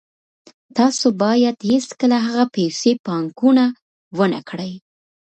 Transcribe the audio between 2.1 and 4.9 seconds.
هغه پیسې پانګونه ونه کړئ